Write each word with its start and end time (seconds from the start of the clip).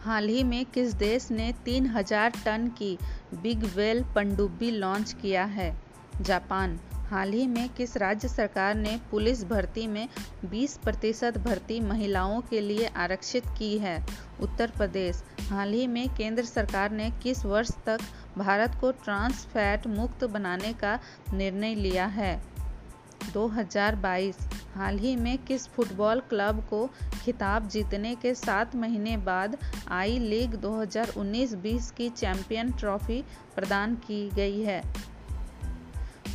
हाल 0.00 0.28
ही 0.28 0.42
में 0.44 0.64
किस 0.64 0.92
देश 0.94 1.30
ने 1.30 1.52
तीन 1.64 1.86
हज़ार 1.86 2.30
टन 2.44 2.68
की 2.68 2.98
बिग 3.34 3.64
वेल 3.76 4.02
पनडुब्बी 4.14 4.70
लॉन्च 4.70 5.12
किया 5.12 5.44
है? 5.44 5.74
जापान, 6.20 6.78
हाल 7.10 7.32
ही 7.32 7.46
में 7.46 7.68
किस 7.68 7.96
राज्य 7.96 8.28
सरकार 8.28 8.74
ने 8.74 9.00
पुलिस 9.10 9.44
भर्ती 9.44 9.86
में 9.86 10.08
20 10.50 10.76
प्रतिशत 10.76 11.38
भर्ती 11.38 11.80
महिलाओं 11.80 12.40
के 12.40 12.60
लिए 12.60 12.86
आरक्षित 12.86 13.46
की 13.58 13.78
है? 13.78 14.06
उत्तर 14.40 14.70
प्रदेश, 14.70 15.22
हाल 15.50 15.72
ही 15.72 15.86
में 15.86 16.08
केंद्र 16.08 16.44
सरकार 16.44 16.90
ने 16.90 17.10
किस 17.22 17.44
वर्ष 17.44 17.70
तक 17.86 18.00
भारत 18.38 18.78
को 18.80 18.90
ट्रांस 19.04 19.44
फैट 19.46 19.86
मुक्त 19.86 20.24
बनाने 20.24 20.72
का 20.72 20.98
निर्णय 21.34 21.74
लिया 21.74 22.06
है? 22.06 22.49
2022 23.24 24.36
हाल 24.74 24.98
ही 24.98 25.16
में 25.16 25.38
किस 25.38 25.68
फुटबॉल 25.68 26.20
क्लब 26.20 26.66
को 26.70 26.90
खिताब 27.24 27.68
जीतने 27.68 28.14
के 28.14 28.34
सात 28.34 28.76
महीने 28.76 29.16
बाद 29.16 29.56
आई 29.88 30.18
लीग 30.18 30.54
2019-20 30.54 31.90
की 31.90 32.08
चैंपियन 32.08 32.72
ट्रॉफी 32.72 33.24
प्रदान 33.56 33.94
की 33.94 34.30
गई 34.30 34.60
है? 34.62 34.82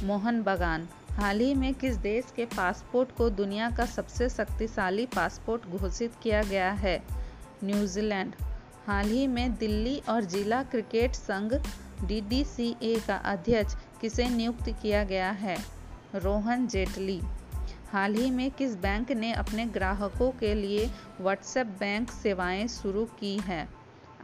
मोहन 0.03 0.43
बगान। 0.43 0.87
हाल 1.11 1.39
ही 1.39 1.53
में 1.53 1.73
किस 1.73 1.95
देश 1.95 2.25
के 2.35 2.45
पासपोर्ट 2.45 3.15
को 3.15 3.29
दुनिया 3.29 3.69
का 3.69 3.85
सबसे 3.85 4.29
शक्तिशाली 4.29 5.05
पासपोर्ट 5.05 5.65
घोषित 5.65 6.13
किया 6.23 6.43
गया 6.43 6.71
है? 6.71 7.03
न्यूजीलैंड। 7.63 8.33
हाल 8.87 9.05
ही 9.05 9.27
में 9.27 9.55
दिल्ली 9.55 10.01
और 10.09 10.23
जिला 10.23 10.63
क्रिकेट 10.63 11.13
संघ 11.13 11.53
डीडीसीए 12.05 12.99
का 12.99 13.15
अध्यक्ष 13.15 13.75
किसे 14.01 14.29
नियुक्त 14.29 14.69
किया 14.81 15.03
गया 15.03 15.31
है? 15.31 15.74
रोहन 16.15 16.67
जेटली। 16.67 17.21
हाल 17.91 18.15
ही 18.15 18.31
में 18.31 18.51
किस 18.51 18.75
बैंक 18.75 19.11
ने 19.11 19.33
अपने 19.33 19.65
ग्राहकों 19.65 20.31
के 20.31 20.53
लिए 20.53 20.91
व्हाट्सएप 21.21 21.67
बैंक 21.67 22.11
सेवाएँ 22.11 22.67
शुरू 22.67 23.05
की 23.05 23.37
हैं? 23.37 23.69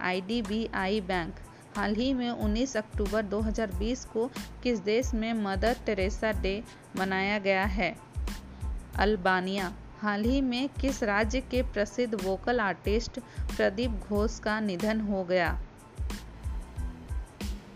आईडीबीआई 0.01 1.01
बैंक। 1.01 1.35
हाल 1.75 1.95
ही 1.95 2.13
में 2.13 2.29
19 2.29 2.77
अक्टूबर 2.77 3.21
2020 3.21 4.05
को 4.05 4.31
किस 4.63 4.79
देश 4.79 5.13
में 5.13 5.33
मदर 5.33 5.77
टेरेसा 5.85 6.31
डे 6.31 6.63
मनाया 6.95 7.39
गया 7.39 7.65
है? 7.65 7.95
अल्बानिया। 8.95 9.73
हाल 9.99 10.23
ही 10.23 10.41
में 10.41 10.69
किस 10.69 11.03
राज्य 11.03 11.41
के 11.41 11.61
प्रसिद्ध 11.61 12.23
वोकल 12.23 12.59
आर्टिस्ट 12.59 13.19
प्रदीप 13.57 13.91
घोष 13.91 14.39
का 14.39 14.59
निधन 14.59 15.01
हो 15.01 15.23
गया? 15.23 15.61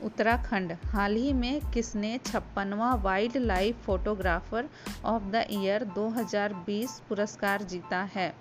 उत्तराखंड। 0.06 0.78
हाल 0.86 1.16
ही 1.16 1.34
में 1.34 1.62
किसने 1.72 2.20
छप्पनवा 2.26 2.96
wild 2.96 3.38
life 3.38 3.86
photographer 3.86 4.70
of 5.06 5.24
the 5.24 5.46
year 5.52 5.84
2020 5.84 7.02
पुरस्कार 7.10 7.64
जीता 7.64 8.10
है? 8.16 8.36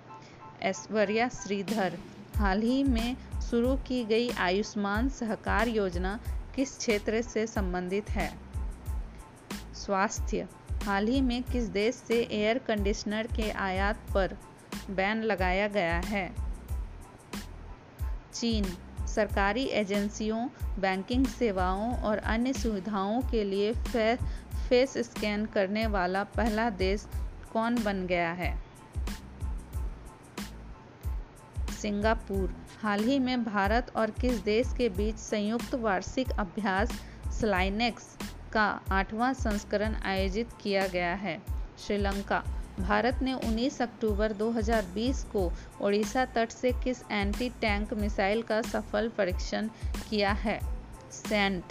ऐश्वर्या 0.61 1.29
श्रीधर, 1.29 1.99
हाल 2.35 2.61
ही 2.61 2.83
में 2.83 3.17
शुरू 3.41 3.75
की 3.75 4.05
गई 4.05 4.29
आयुष्मान 4.29 5.09
सहकार 5.09 5.67
योजना 5.67 6.19
किस 6.55 6.77
क्षेत्र 6.77 7.21
से 7.21 7.47
संबंधित 7.47 8.09
है? 8.09 8.37
स्वास्थ्य, 9.73 10.47
हाल 10.83 11.07
ही 11.07 11.21
में 11.21 11.43
किस 11.43 11.63
देश 11.63 11.95
से 11.95 12.21
एयर 12.31 12.57
कंडीशनर 12.57 13.27
के 13.27 13.51
आयात 13.51 13.97
पर 14.13 14.37
बैन 14.89 15.21
लगाया 15.21 15.67
गया 15.67 15.99
है? 15.99 16.35
चीन 18.33 18.77
सरकारी 19.15 19.63
एजेंसियों 19.63 20.47
बैंकिंग 20.79 21.25
सेवाओं 21.25 21.95
और 21.95 22.17
अन्य 22.17 22.53
सुविधाओं 22.53 23.21
के 23.21 23.43
लिए 23.43 23.73
फे, 23.73 24.15
फेस 24.69 24.97
स्कैन 24.97 25.45
करने 25.45 25.87
वाला 25.87 26.23
पहला 26.23 26.69
देश 26.69 27.07
कौन 27.53 27.83
बन 27.83 28.07
गया 28.07 28.31
है? 28.31 28.63
सिंगापुर। 31.81 32.55
हाल 32.81 33.03
ही 33.03 33.19
में 33.19 33.43
भारत 33.43 33.91
और 33.95 34.11
किस 34.11 34.33
देश 34.33 34.73
के 34.77 34.89
बीच 34.89 35.15
संयुक्त 35.15 35.75
वार्षिक 35.75 36.31
अभ्यास 36.31 36.91
स्लाइनेक्स 37.27 38.17
का 38.53 38.81
आठवां 38.91 39.33
संस्करण 39.33 39.95
आयोजित 39.95 40.49
किया 40.61 40.87
गया 40.87 41.13
है? 41.13 41.41
श्रीलंका। 41.87 42.43
भारत 42.79 43.19
ने 43.21 43.33
19 43.33 43.81
अक्टूबर 43.81 44.33
2020 44.33 45.23
को 45.23 45.53
ओडिशा 45.81 46.25
तट 46.25 46.49
से 46.49 46.71
किस 46.71 47.03
एंटी 47.11 47.49
टैंक 47.49 47.93
मिसाइल 47.93 48.41
का 48.41 48.61
सफल 48.61 49.09
परीक्षण 49.09 49.69
किया 50.09 50.31
है? 50.31 50.59
सेंट। 51.11 51.63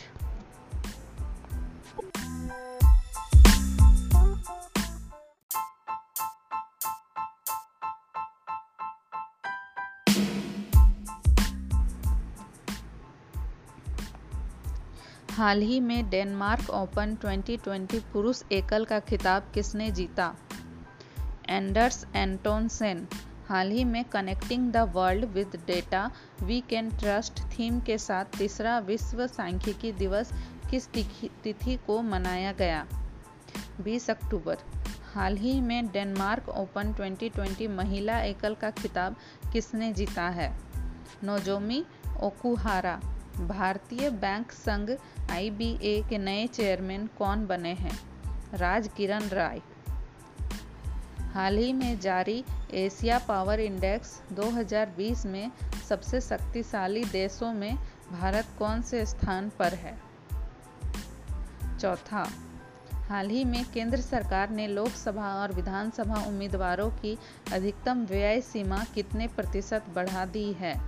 हाल 15.31 15.60
ही 15.60 15.81
में 15.81 16.10
डेनमार्क 16.10 16.70
ओपन 16.70 17.16
2020 17.25 18.00
पुरुष 18.12 18.43
एकल 18.53 18.84
का 18.84 19.00
खिताब 19.00 19.50
किसने 19.54 19.91
जीता? 19.91 20.34
एंडर्स 21.54 22.06
एंटोनसेन 22.16 23.09
हाल 23.48 23.70
ही 23.70 23.84
में 23.84 24.04
connecting 24.04 24.72
the 24.72 24.76
world 24.76 25.25
with 25.25 25.62
data 25.66 26.10
we 26.42 26.60
can 26.60 26.91
trust 26.91 27.41
theme 27.41 27.81
के 27.81 27.98
साथ 27.98 28.25
तीसरा 28.25 28.78
विश्व 28.78 29.26
सांख्यिकी 29.26 29.93
दिवस 29.93 30.32
किस 30.70 30.88
तिथि 31.44 31.76
को 31.87 32.03
मनाया 32.03 32.53
गया? 32.53 32.87
20 33.81 34.10
अक्टूबर, 34.10 34.56
हाल 35.14 35.37
ही 35.37 35.60
में 35.60 35.87
डेनमार्क 35.87 36.48
ओपन 36.48 36.93
2020 36.93 37.69
महिला 37.69 38.20
एकल 38.20 38.54
का 38.54 38.70
खिताब 38.70 39.16
किसने 39.53 39.93
जीता 39.93 40.28
है? 40.28 40.59
नोजोमी 41.25 41.84
ओकुहारा, 42.22 42.97
भारतीय 43.41 44.10
बैंक 44.10 44.53
संघ 44.53 44.91
आईबीए 45.31 46.03
के 46.03 46.19
नए 46.19 46.47
चेयरमैन 46.47 47.06
कौन 47.19 47.47
बने 47.47 47.75
हैं? 47.75 47.98
राज 48.54 48.91
किरण 48.97 49.28
राय। 49.28 49.62
हाल 51.34 51.56
ही 51.56 51.72
में 51.72 52.00
जारी 52.00 52.45
एशिया 52.75 53.19
पावर 53.19 53.61
इंडेक्स 53.61 54.22
2020 54.33 55.27
में 55.27 55.50
सबसे 55.89 56.21
शक्तिशाली 56.21 57.05
देशों 57.05 57.53
में 57.53 57.77
भारत 58.12 58.47
कौन 58.59 58.83
से 58.83 59.06
स्थान 59.06 59.50
पर 59.59 59.75
है? 59.75 59.99
चौथा, 61.78 62.28
हाल 63.09 63.31
ही 63.31 63.44
में 63.44 63.65
केंद्र 63.71 64.00
सरकार 64.00 64.50
ने 64.50 64.69
लोकसभा 64.69 65.34
और 65.34 65.53
विधानसभा 65.53 66.15
उम्मीदवारों 66.15 66.91
की 66.91 67.19
अधिकतम 67.53 68.05
व्यय 68.05 68.41
सीमा 68.41 68.84
कितने 68.84 69.27
प्रतिशत 69.27 69.84
बढ़ा 69.94 70.25
दी 70.25 70.53
है? 70.53 70.81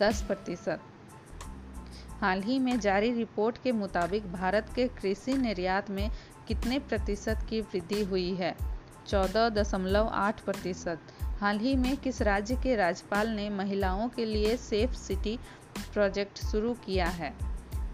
10 0.00 0.22
प्रतिशत। 0.22 0.80
हाल 2.20 2.42
ही 2.42 2.58
में 2.58 2.80
जारी 2.80 3.12
रिपोर्ट 3.12 3.62
के 3.62 3.72
मुताबिक 3.72 4.32
भारत 4.32 4.66
के 4.74 4.88
कृषि 4.88 5.36
निर्यात 5.36 5.90
में 5.90 6.10
कितने 6.48 6.78
प्रतिशत 6.78 7.46
की 7.50 7.60
वृद्धि 7.60 8.04
हुई 8.04 8.34
है? 8.34 8.56
चौदह 9.06 9.48
दशमलव 9.48 10.08
आठ 10.12 10.40
प्रतिशत। 10.40 10.98
हाल 11.22 11.58
ही 11.58 11.74
में 11.74 11.96
किस 11.96 12.22
राज्य 12.22 12.56
के 12.56 12.76
राज्यपाल 12.76 13.28
ने 13.28 13.50
महिलाओं 13.50 14.08
के 14.08 14.24
लिए 14.24 14.56
सेफ़ 14.56 14.92
सिटी 14.92 15.38
प्रोजेक्ट 15.92 16.38
शुरू 16.38 16.74
किया 16.74 17.06
है? 17.06 17.34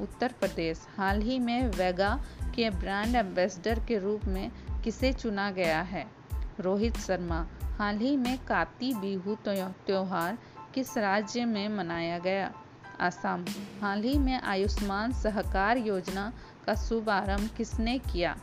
उत्तर 0.00 0.32
प्रदेश। 0.40 0.86
हाल 0.96 1.20
ही 1.20 1.38
में 1.38 1.68
वेगा 1.68 2.24
के 2.54 2.70
ब्रांड 2.70 3.16
एम्बेसडर 3.16 3.84
के 3.84 3.98
रूप 3.98 4.24
में 4.24 4.52
किसे 4.84 5.12
चुना 5.12 5.50
गया 5.50 5.82
है? 5.82 6.06
रोहित 6.60 6.96
शर्मा। 6.96 7.46
हाल 7.62 7.96
ही 7.96 8.16
में 8.16 8.44
काती 8.44 8.94
बिहू 8.94 9.34
त्यौहार 9.46 10.38
किस 10.74 10.98
राज्य 10.98 11.44
में 11.44 11.68
मनाया 11.68 12.18
गया? 12.18 12.52
असम 13.00 13.44
हाल 13.80 14.02
ही 14.02 14.18
में 14.18 14.40
आयुष्मान 14.40 15.12
सहकार 15.12 15.76
योजना 15.76 16.32
का 16.66 16.74
शुभारंभ 16.74 17.50
किसने 17.56 17.98
किया? 17.98 18.36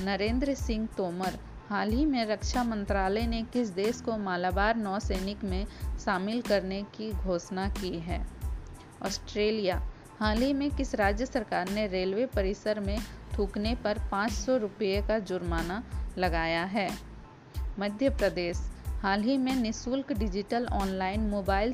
नरेंद्र 0.00 0.54
सिंह 0.54 0.88
तोमर, 0.96 1.38
हाल 1.68 1.90
ही 1.90 2.04
में 2.06 2.24
रक्षा 2.24 2.64
मंत्रालय 2.64 3.26
ने 3.26 3.42
किस 3.42 3.68
देश 3.68 4.00
को 4.00 4.16
मालाबार 4.16 4.76
नौसैनिक 4.76 5.44
में 5.44 5.66
शामिल 6.04 6.42
करने 6.42 6.82
की 6.82 7.12
घोषणा 7.12 7.68
की 7.68 7.98
है? 7.98 8.26
ऑस्ट्रेलिया, 9.06 9.90
हाल 10.20 10.38
ही 10.38 10.52
में 10.52 10.70
किस 10.70 10.94
राज्य 10.94 11.26
सरकार 11.26 11.70
ने 11.70 11.86
रेलवे 11.86 12.26
परिसर 12.26 12.80
में 12.80 12.98
थूकने 13.38 13.74
पर 13.74 13.98
500 14.12 14.56
रुपये 14.56 15.02
का 15.02 15.18
जुर्माना 15.18 15.84
लगाया 16.18 16.64
है? 16.64 16.98
मध्य 17.78 18.08
प्रदेश, 18.08 18.70
हाल 18.86 19.22
ही 19.22 19.38
में 19.38 19.56
निशुल्क 19.56 20.12
डिजिटल 20.12 20.66
ऑनलाइन 20.66 21.20
मोबाइल 21.20 21.72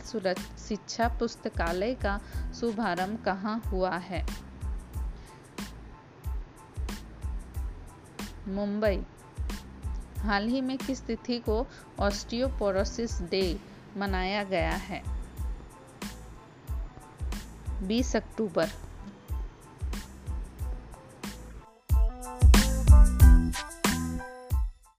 शिक्षा 0.68 1.08
पुस्तकालय 1.08 1.94
का 1.94 2.20
शुभारंभ 2.60 3.24
कहाँ 3.24 3.62
हुआ 3.66 3.96
है? 3.96 4.51
मुंबई। 8.48 9.02
हाल 10.18 10.48
ही 10.48 10.60
में 10.60 10.78
किस 10.78 11.02
तिथि 11.02 11.38
को 11.38 11.66
ऑस्टियोपोरोसिस 12.00 13.22
डे 13.22 13.60
मनाया 13.96 14.42
गया 14.42 14.70
है? 14.70 15.02
20 17.82 18.16
अक्टूबर 18.16 18.68